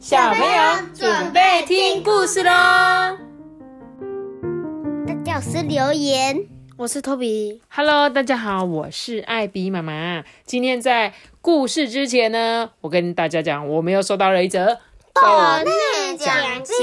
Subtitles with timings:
[0.00, 2.50] 小朋友准备听故事喽！
[5.06, 6.42] 大家好，是留言，
[6.78, 7.60] 我是托比。
[7.68, 10.24] Hello，大家好，我是艾比妈妈。
[10.46, 14.78] 今天在故事之前呢，我跟大家讲，我们又收到了一则
[15.12, 15.20] 斗
[15.66, 16.76] 内奖金。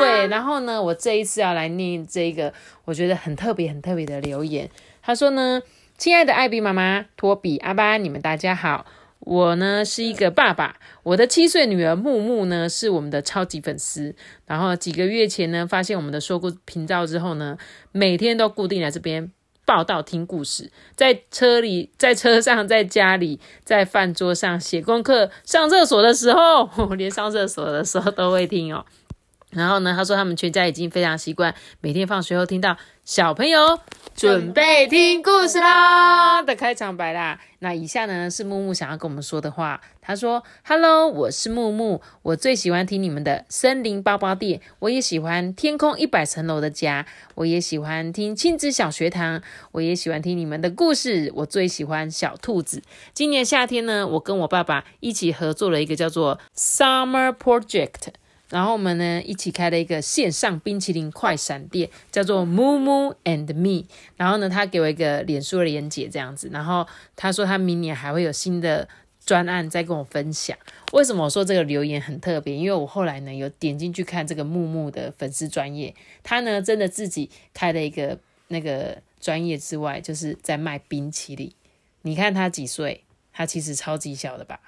[0.00, 2.54] 对，然后呢，我这一次要来念这个
[2.86, 4.70] 我觉得很特别、很特别的留言。
[5.02, 5.60] 他说呢，
[5.98, 8.86] 亲爱的艾比妈妈、托比、阿巴，你们大家好。
[9.20, 14.14] 我呢是一个爸爸，我的七岁女儿木木呢是我们的超级粉丝。
[14.46, 17.58] 然后几个月前呢，发现我们的说故频道之后呢，
[17.92, 19.30] 每天都固定来这边
[19.66, 28.86] 报道听故事，在车里、在车上、在家里、在饭桌上写功课、上厕所的时候， 连上厕所的时候都会听哦。
[29.50, 33.80] 然后呢，他说他们全家已经非常习惯每天放学后听到小朋友
[34.18, 37.38] 准备听故事啦的开场白啦。
[37.60, 39.80] 那以下呢是木木想要跟我们说的话。
[40.02, 51.30] 他说：“Hello，我是木木，我最喜欢听你们的森林包包店，我也喜欢天空一百层楼的家，我也喜欢听亲子小学堂，我也喜欢听你们的故事。
[51.36, 52.82] 我最喜欢小兔子。
[53.14, 58.08] 今年夏天呢，我跟我爸爸一起合作了一个叫做 Summer Project。”
[58.50, 63.86] 然后我们呢一起开了一个线上冰淇淋快闪店，叫做 Moo Moo and Me。
[64.16, 66.48] 然后呢，他给我一个脸书的连接这样子。
[66.52, 68.88] 然后他说他明年还会有新的
[69.24, 70.56] 专案再跟我分享。
[70.92, 72.56] 为什么我说这个留言很特别？
[72.56, 81.52] 因为我后来呢有点进去看这个木木的粉丝专业，他呢真的自己开了一个那个专业之外，就是在卖冰淇淋。
[82.02, 83.04] 你看他几岁？
[83.30, 84.58] 他其实超级小的吧，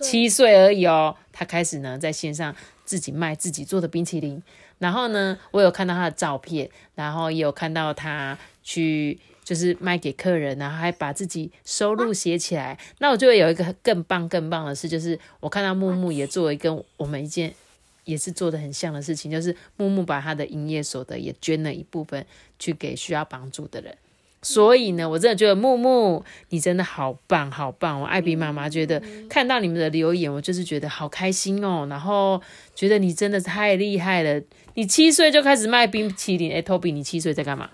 [0.00, 1.16] 七岁而已哦。
[1.32, 2.54] 他开始呢在线上
[2.90, 4.42] 自己卖自己做的冰淇淋，
[4.80, 12.76] 然后呢，我有看到他的照片，然后也有看到他去就是卖给客人，然后还把自己收入写起来。
[12.98, 17.54] 那我就会有一个更棒更棒的事，就是我看到木木也做了跟我们一件
[18.02, 22.26] 也是做的很像的事情，就是木木把他的营业所得也捐了一部分
[22.58, 23.96] 去给需要帮助的人。
[24.42, 28.00] 所以呢，我真的觉得木木你真的好棒，好棒！
[28.00, 31.86] 我艾比妈妈觉得看到你们的留言，我就是觉得好开心哦。
[31.90, 32.40] 然后
[32.74, 34.40] 觉得你真的太厉害了，
[34.74, 36.52] 你七岁就开始卖冰淇淋。
[36.52, 37.68] 哎，Toby，你七岁在干嘛？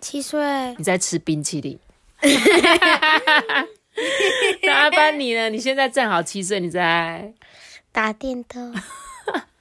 [0.00, 1.78] 七岁，你在吃冰淇淋。
[4.62, 5.48] 那阿班你呢？
[5.50, 7.32] 你现在正好七岁，你在，
[7.90, 8.72] 打电动，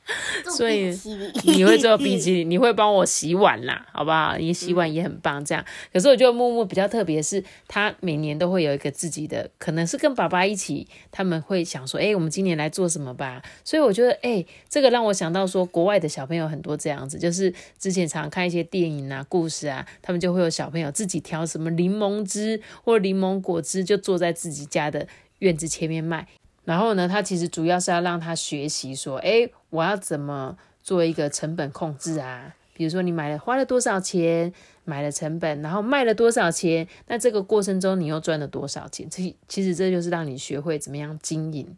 [0.56, 0.98] 所以
[1.44, 4.38] 你会做冰淇淋， 你会帮我洗碗啦，好不好？
[4.38, 5.64] 你洗碗也很棒，这样。
[5.92, 13.42] 可是我觉得木木比较特别，是他每年都会有一个自己的，可能是跟爸爸一起，他们会想说，哎、我们今年来做什么吧？
[13.64, 25.08] 所以我觉得，哎、这个让我想到说，国外的小朋友很多这样子，就是之前常看一些电影啊、故事啊，他们就会有小朋友自己挑什么柠檬汁或柠檬果汁，就坐在自己家的
[25.40, 26.28] 院子前面卖。
[26.68, 32.54] 然后呢，他其实主要是要让他学习说，诶，我要怎么做一个成本控制啊？
[32.74, 34.52] 比如说你买了花了多少钱，
[34.84, 39.10] 买了成本，然后卖了多少钱，那这个过程中你又赚了多少钱？
[39.10, 41.74] 其其实这就是让你学会怎么样经营。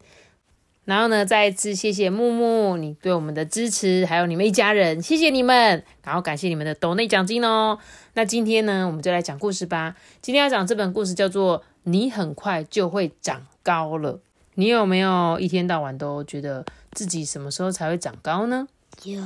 [0.86, 7.78] 然后呢，再一次谢谢木木你对我们的支持，还有你们一家人，谢谢你们，然后感谢你们的抖内奖金哦。
[8.16, 9.96] 那今天呢，我们就来讲故事吧。
[10.20, 14.14] 今天要讲这本故事叫做《你很快就会长高了》。
[14.60, 18.68] 你有没有一天到晚都觉得自己什么时候才会长高呢？
[19.04, 19.24] 有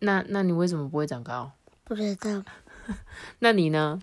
[0.00, 1.52] 那那你为什么不会长高？
[1.84, 2.44] 不知道
[3.40, 3.98] 那你呢？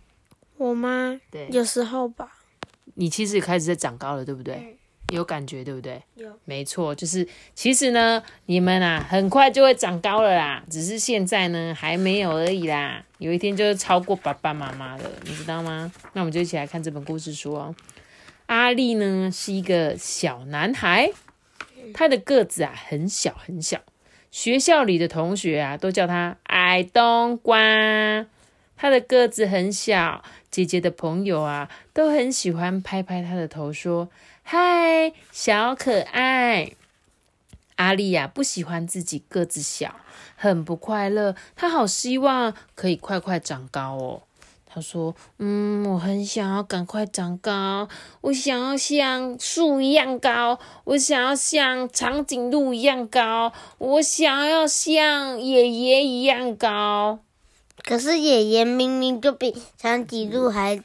[0.57, 1.22] 我吗？
[1.29, 2.31] 对有时候吧，
[2.95, 4.79] 你其实也开始在长高了，对不对？
[5.13, 6.01] 有感觉，对不对？
[6.16, 6.27] 有。
[6.45, 13.06] 没错，就是其实呢，你们啊，很快就会长高了啦，只是现在呢还没有而已啦。
[13.19, 15.91] 有一天就是超过爸爸妈妈了，你知道吗？
[16.13, 17.75] 那我们就一起来看这本故事书哦。
[18.47, 21.12] 阿力呢是一个小男孩，
[21.94, 23.80] 他的个子啊很小很小，
[24.31, 28.25] 学校里的同学啊都叫他矮冬瓜。
[28.80, 34.10] 他的个子很小，姐姐的朋友啊都很喜欢拍拍他的头，说
[34.44, 36.74] ：“嗨，小可爱。”
[37.77, 39.95] 阿丽呀、不喜欢自己个子小，
[40.36, 41.36] 很不快乐。
[41.56, 44.26] 她好希望可以快快长高哦。
[44.77, 47.88] 她说：“嗯，我很想要赶快长高，
[48.21, 57.18] 我想要像树一样高，我想要像长颈鹿一样高，我想要像爷爷一样高。”
[57.83, 60.80] 可是爷爷明明就比长颈鹿还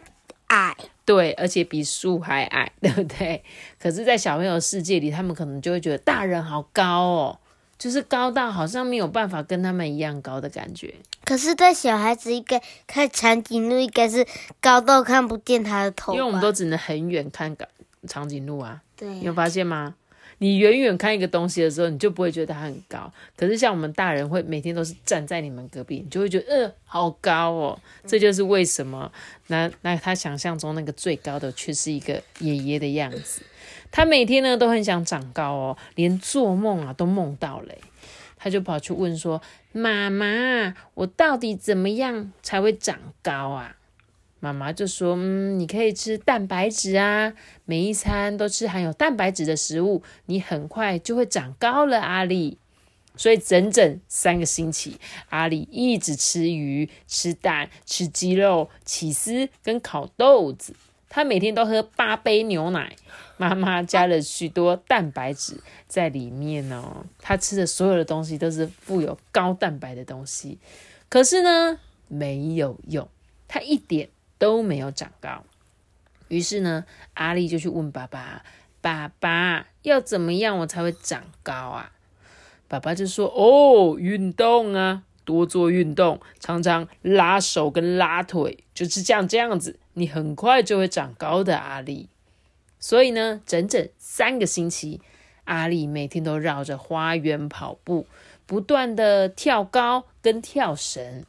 [0.47, 0.75] 矮，
[1.05, 3.45] 对，而且比树还矮， 对不对？
[3.79, 7.39] 可是，在小朋友世界里，他们可能就会觉得大人好高哦，
[7.83, 10.95] 就是高到好像没有办法跟他们一样高的感觉。
[11.25, 14.25] 可是对小孩子应该看长颈鹿应该是
[14.61, 17.69] 高到看不见他的头，因为我们都只能很远看长
[18.07, 19.97] 长颈鹿啊，对你有发现吗？
[20.39, 23.13] 你远远看一个东西的时候，你就不会觉得它很高。
[23.37, 27.79] 可是像我们大人会每天都是站在你们隔壁，你就会觉得，呃，好高哦。
[28.07, 29.11] 这就是为什么，
[29.49, 33.43] 那那他想象中那个最高的却是一个爷爷的样子。
[33.93, 37.79] 他每天呢都很想长高哦，连做梦啊都梦到嘞。
[38.37, 39.41] 他就跑去问说
[39.71, 43.77] ：“妈妈，我到底怎么样才会长高啊？”
[44.41, 47.35] 妈妈就说：“嗯，你可以吃蛋白质啊，
[47.65, 52.59] 每一餐都吃含有蛋白质的食物，你很快就会长高了。”阿丽，
[53.15, 54.99] 所以整整三个星期，
[55.29, 60.75] 阿里一直吃鱼、吃蛋、吃鸡肉、起司跟烤豆子。
[61.15, 62.97] 他每天都喝八杯牛奶，
[63.37, 67.05] 妈妈加了许多蛋白质在里面哦。
[67.19, 70.59] 他吃的所有的东西都是富有高蛋白的东西，
[71.11, 71.79] 可是呢，
[72.09, 73.07] 没有用，
[73.47, 75.45] 他一点都没有长高。
[76.29, 78.43] 于是呢，阿丽就去问爸爸
[78.81, 81.93] ：“爸爸，要怎么样我才会长高啊？”
[82.69, 91.57] 爸爸就说：“哦，运动啊。”多做运动，常常拉手跟拉腿，就是这样这样子，你很快就会长高的。
[91.57, 92.09] 阿力，
[92.79, 95.01] 所以呢，整整三个星期，
[95.45, 98.07] 阿力每天都绕着花园跑步，
[98.47, 101.25] 不断的跳高跟跳绳。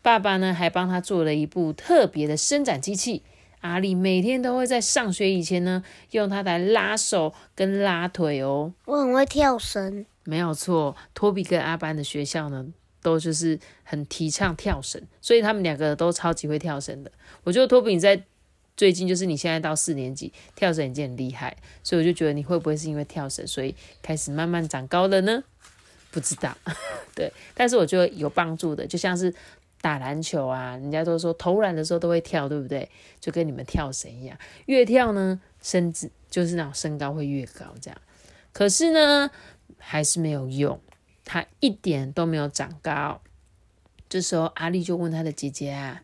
[0.00, 3.22] 爸爸呢，还帮他做了一部特别的伸展机器。
[3.60, 8.72] 阿力每天都会在上学以前呢，用它来拉手跟拉腿哦。
[8.84, 10.94] 我很会跳绳，没有错。
[11.12, 12.66] 托比跟阿班的学校呢？
[13.08, 17.10] 都就是很提倡跳绳，所以他们两个都超级会跳绳的。
[17.42, 18.22] 我觉得托比在
[18.76, 25.42] 最近就是你现在到四年级跳绳已经很厉害，所以我就觉得你会不会是因为跳绳，所以开始慢慢长高了呢？
[26.10, 26.54] 不知道，
[27.16, 29.34] 对，但是我觉得有帮助的，就像是
[29.80, 32.86] 打篮球啊，人家都说投篮的时候都会跳，对不对？
[33.18, 37.98] 就跟你们跳绳一样，越跳呢，身子就是那种身高会越高这样。
[38.52, 39.30] 可是呢，
[39.78, 40.78] 还是没有用。
[41.28, 43.20] 他一点都没有长高。
[44.08, 46.02] 这时候，阿丽就问他的姐姐啊：“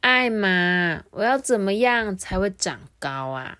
[0.00, 3.58] 艾玛，我要怎么样才会长高啊？”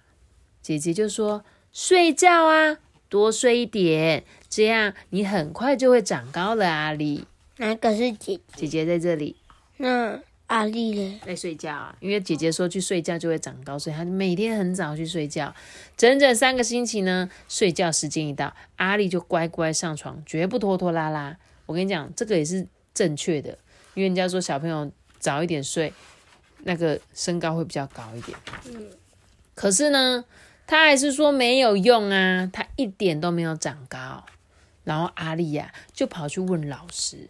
[0.63, 1.45] 姐姐就说
[1.75, 7.27] ：“睡觉啊，多睡一点，这样你很快就会长高了。”阿丽，
[7.57, 9.35] 哪个是姐姐姐在这里？
[9.79, 10.21] 那
[10.55, 11.21] 阿丽呢？
[11.27, 15.53] 在睡觉啊，因为姐姐说去睡觉就会长高，所以她每天很早去睡觉。
[15.97, 21.37] 整整三个星期呢，睡觉时间一到，阿丽就乖乖上床，绝不拖拖拉拉。
[21.67, 22.65] 我跟你讲，这个也是
[22.95, 23.59] 正确的，
[23.95, 25.93] 因为人家说小朋友早一点睡，
[26.63, 28.39] 那个身高会比较高一点。
[28.67, 28.91] 嗯，
[29.57, 30.25] 可是呢，
[30.69, 34.25] 他还是说没有用啊，他一点都没有长高。
[34.85, 37.27] 然后阿丽呀，就跑去问老师。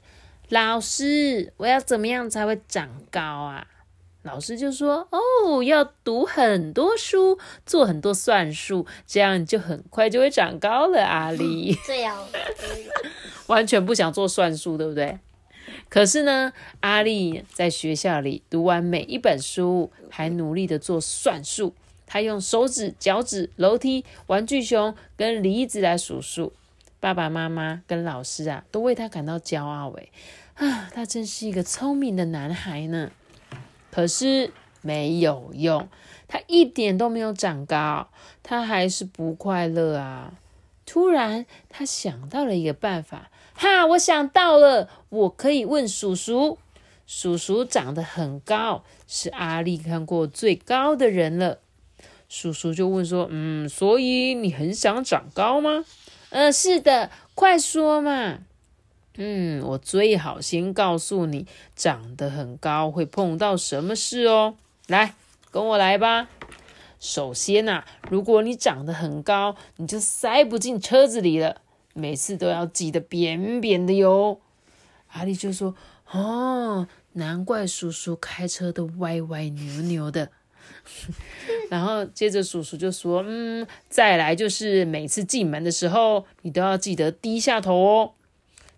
[0.55, 3.67] 老师，我要怎么样才会长高啊？
[4.23, 7.37] 老师就说：“哦，要读很多书，
[7.67, 12.17] 做很多算术，这样你就很快就会长高了。”阿丽，这样
[13.49, 15.19] 完全不想做算术，对不对？
[15.89, 21.75] 可是呢，阿丽在学校里读完每一本书，还努力的做算术。
[22.07, 26.53] 他用手指、脚趾、楼梯、玩具熊跟梨子来数数。
[27.01, 29.91] 爸爸妈妈跟老师啊，都为他感到骄傲。
[29.97, 30.11] 诶，
[30.55, 33.11] 啊，他真是一个聪明的男孩呢。
[33.91, 34.53] 可是
[34.83, 35.89] 没有用，
[36.29, 38.09] 他一点都没有长高，
[38.43, 40.35] 他还是不快乐啊。
[40.87, 46.59] 突然，他想到了一个办法，哈，我想到了，我可以问叔叔。
[47.07, 51.59] 叔叔长得很高，是阿丽看过最高的人了。
[52.29, 55.85] 叔叔就问说：“嗯，所以你很想长高吗？”
[56.31, 58.39] 呃，是的，快说嘛。
[59.17, 64.57] 嗯，我最好先告诉你，长得很高会碰到什么事哦。
[64.89, 65.15] 来，
[65.53, 66.29] 跟我来吧。
[66.99, 71.61] 首先呐，如果你长得很高，你就塞不进车子里了，
[71.93, 74.41] 每次都要挤得扁扁的哟。
[75.09, 75.77] 阿力就说
[76.11, 80.31] ：“哦，难怪叔叔开车都歪歪扭扭的。
[81.71, 88.13] ”然后接着叔叔就说：“嗯，再来就是每次进门的时候，你都要记得低下头哦。”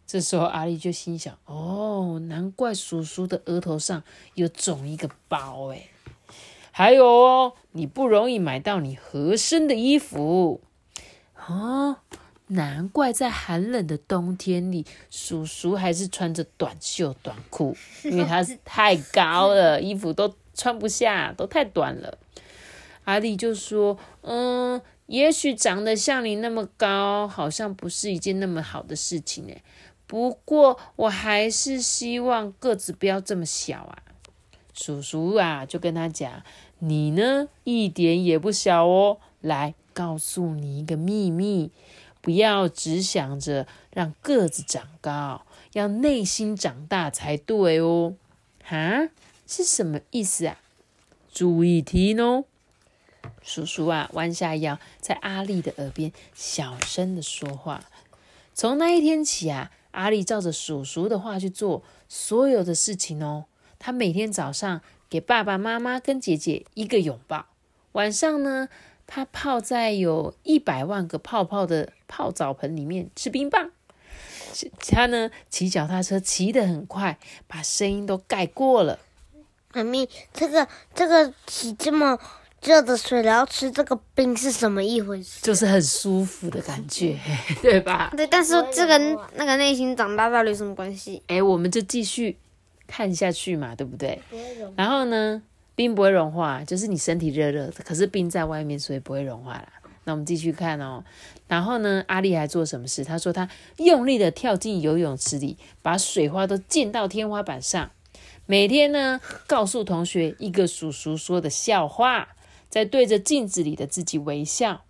[0.06, 4.02] 这时候阿丽就心想：“哦，难怪叔叔的额头上
[4.34, 5.88] 有肿一个包哎。
[6.70, 10.60] 还有哦，你不容易买到你合身的衣服
[11.48, 11.96] 哦，
[12.48, 22.16] 难怪在寒冷的冬天里，叔叔还是穿着短袖短裤，因为他是太高了，衣服都。”穿不下，都太短了。
[23.04, 29.62] 阿丽就说：“嗯，也许长得像你那么高，好像不是一件那么好的事情诶。
[30.06, 34.02] 不过我还是希望个子不要这么小啊。”
[34.72, 36.42] 叔叔啊，就跟他讲
[36.80, 39.18] ：“你呢，一点也不小哦。
[39.40, 41.70] 来，告诉你一个秘密，
[42.20, 48.14] 不要只想着让个子长高，要内心长大才对哦。
[48.62, 49.08] 哈，
[49.46, 50.58] 是什么意思啊？
[51.32, 52.44] 注意听哦。
[53.42, 57.82] 叔叔啊，弯下腰，在阿丽的耳边小声的说话。
[58.52, 63.46] 从那一天起啊，阿丽照着叔叔的话去做所有的事情哦。
[63.78, 67.46] 他每天早上给爸爸妈妈跟姐姐一个拥抱，
[67.92, 68.68] 晚上呢，
[69.06, 73.70] 他泡在有一百万个泡泡的泡澡盆里面吃冰棒。
[74.78, 78.98] 他呢，骑脚踏车骑得很快，把声音都盖过了。
[79.72, 82.18] 妈咪，这个这个洗这么
[82.66, 85.40] 热的水，然后吃这个冰是什么一回事？
[85.40, 87.16] 就是很舒服的感觉，
[87.62, 88.12] 对吧？
[88.16, 88.98] 对，但是这个
[89.36, 91.22] 那个内心长大到底有什么关系？
[91.28, 92.36] 哎，我们就继续
[92.86, 94.20] 看下去嘛，对不对？
[94.76, 95.40] 然后呢，
[95.74, 99.68] 冰不会融化，就是你身体热热的，可是冰在外面，所以不会融化啦。
[100.04, 101.04] 那我们继续看哦。
[101.48, 103.04] 然后呢，阿丽还做什么事？
[103.04, 107.90] 他说他用力的跳进游泳池里，把水花都溅到天花板上。
[108.46, 112.35] 每天呢，告诉同学一个叔叔说的笑话，
[112.68, 114.82] 再对着镜子里的自己微笑。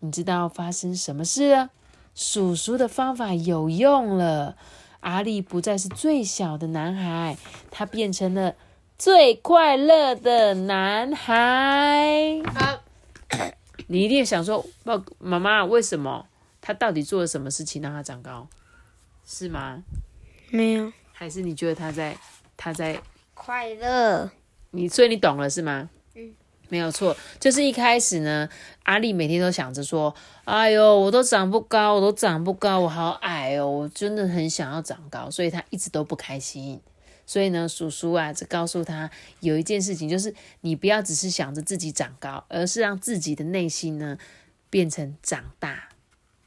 [0.00, 1.70] 你知道发生什么事了？
[2.14, 4.56] 叔叔的方法有用了，
[5.00, 7.36] 阿力不再是最小的男孩，
[7.70, 8.54] 他变成了
[8.96, 12.40] 最快乐的男孩。
[13.88, 16.26] 你一定想说，爸妈妈为什么？
[16.60, 18.48] 他到底做了什么事情让他长高？
[19.26, 19.82] 是吗？
[20.50, 22.16] 没有，还是你觉得他在
[22.56, 23.00] 他在
[23.34, 24.30] 快乐，
[24.70, 25.90] 你所以你懂了是吗？
[26.74, 28.48] 没有错，就是一开始呢，
[28.82, 30.12] 阿丽每天都想着说
[30.42, 36.80] ：“哎呦，我都长不高，我都长不高，我好矮哦，我真的很想要长高。”所以他一直都不开心。
[37.24, 44.18] 所以呢，叔叔啊，只告诉他有一件事情，就是你不要只是想着自己长高，而是让自己的内心呢
[44.68, 45.90] 变成长大。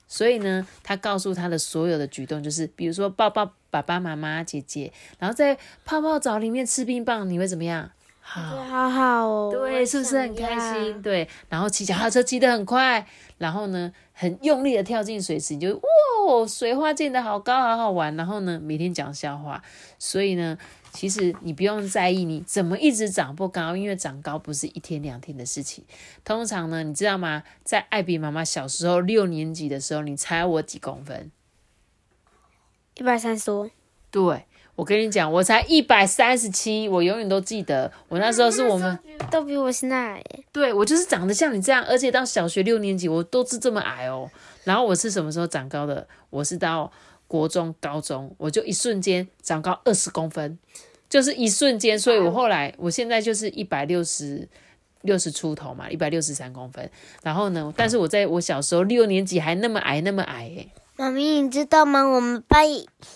[0.10, 7.92] 所以呢，他告诉他的所有的举动，就是比如说抱抱爸爸妈妈、姐姐，然后在泡泡澡里面吃冰棒，你会怎么样？
[8.30, 9.50] 好，好好哦。
[9.50, 11.02] 对，是不是很开心？
[11.02, 13.08] 对，然后骑脚踏车骑得很快，
[13.38, 18.14] 然后呢，很用力的跳进水池，你就哇，水花溅得好高，好好玩。
[18.18, 19.64] 然后呢，每天讲笑话。
[19.98, 20.58] 所以呢，
[20.92, 25.86] 其实你不用在意你怎么一直长不高，因为长高不是一天两天的事情。
[26.26, 27.44] 通常呢，你知道吗？
[27.64, 31.32] 在艾比妈妈小时候六年级的时候，你猜我几公分？
[32.96, 33.70] 一百三十多。
[34.12, 34.46] 对，
[34.78, 38.98] 我跟你讲，我才一百三十七，我永远都记得，我那时候是我们。
[39.32, 40.24] 都比我现在矮。
[40.52, 44.30] 对我就是长得像你这样，而且到小学六年级我都是这么矮哦。
[44.66, 46.08] 然后我是什么时候长高的？
[46.30, 46.92] 我是到
[47.28, 50.60] 国中、高中，我就一瞬间长高二十公分，
[51.10, 51.98] 就是一瞬间。
[51.98, 54.48] 所以我后来，我现在就是一百六十
[55.02, 56.88] 六十出头嘛，一百六十三公分。
[57.24, 60.70] 然后呢，但是我在我小时候六年级还那么矮，那么矮诶。
[61.00, 62.02] 妈咪，你知道吗？
[62.02, 62.66] 我们班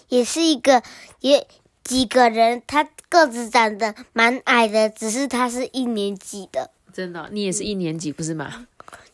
[0.07, 0.83] 也是一个
[1.19, 1.47] 也
[1.83, 6.69] 几个人，他个子长得蛮矮的，只是他是一年级的。
[6.93, 8.67] 真的，你也是一年级不是吗？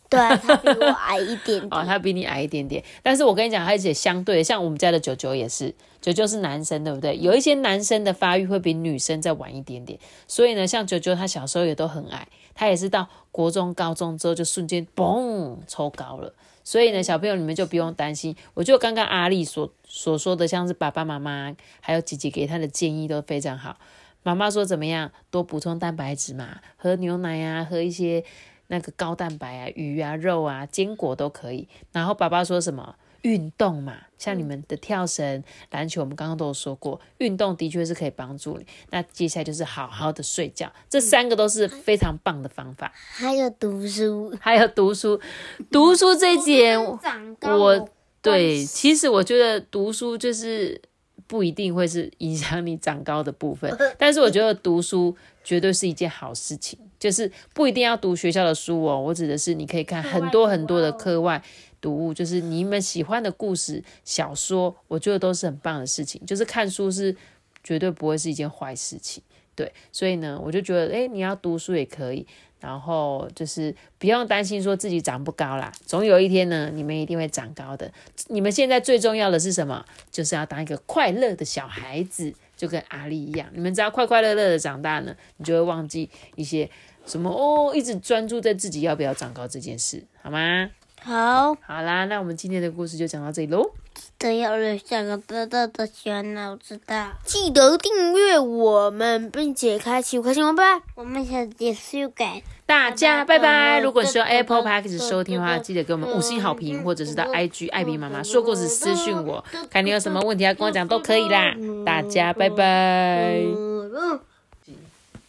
[0.09, 7.17] 对，他比我矮一点 哦，他比你矮一点点，但是我跟你讲，而且相对，像我们家的九九也是，九九是男生，对不对？
[7.17, 16.33] 有一些男生的发育会比女生再晚一点点，所以呢，像九九他小时候也都很矮，他也是到国中、高中之后就瞬间嘣抽高了。
[16.63, 18.35] 所以呢，小朋友你们就不用担心。
[18.53, 23.77] 我就刚刚阿丽所所说的，像是爸爸妈妈还有姐姐给他的建议都非常好。
[24.23, 25.09] 妈妈说怎么样？
[25.31, 28.21] 多补充蛋白质嘛，喝牛奶啊，喝一些
[28.67, 31.67] 那个高蛋白啊，鱼啊、肉啊、坚果都可以。
[31.91, 32.95] 然后爸爸说什么？
[33.23, 38.65] 运动嘛，像你们的跳绳、篮球，我们刚刚都有说过，运动的确是可以帮助你。
[38.91, 42.93] 那接下来就是好好的睡觉，这三个都是非常棒的方法。
[42.95, 45.19] 还有读书， 还有读书，
[45.71, 47.89] 读书这一点，长高我
[48.21, 50.79] 对，其实我觉得读书就是
[51.25, 55.13] 不一定会是影响你长高的部分， 但是我觉得读书
[55.47, 61.41] 绝对是一件好事情，就是不一定要读学校的书哦，我指的是你可以看很多很多的课外
[61.79, 67.15] 读物，就是你们喜欢的故事、小说，我觉得都是很棒的事情，就是看书是
[67.63, 69.23] 绝对不会是一件坏事情。
[69.55, 72.27] 对，所以呢，我就觉得，诶，你要读书也可以，
[72.59, 77.89] 然后就是不用担心说自己长不高啦，总有一天呢，你们一定会长高的。
[78.27, 79.85] 你们现在最重要的是什么？
[80.11, 83.47] 就是要当一个快乐的小孩子，就跟阿丽一样。
[83.53, 86.69] 你们只要快快乐乐的长大呢，你就会忘记一些
[87.05, 90.69] 什么哦，一直专注在自己要不要长高这件事，好吗？
[91.07, 93.71] 好，好啦，那我们今天的故事就讲到这里喽。
[94.17, 97.07] 得要留下个大大的小脑知道。
[97.23, 100.83] 记得订阅我们，并且开启五颗星哦，拜拜。
[100.95, 102.41] 我们下次见 you guys。
[102.65, 103.79] 大家拜拜！
[103.79, 111.55] 如果你是用 Apple Podcast 收听的话，记得给我们五星好评，或者是到 IG 艾比妈妈说故事私讯我，看你有什么问题要跟我讲都可以啦。
[111.85, 113.45] 大家拜拜！
[113.45, 114.19] 嗯，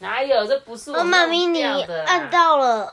[0.00, 0.44] 哪有？
[0.44, 2.92] 这不是我妈咪，弄你按到了。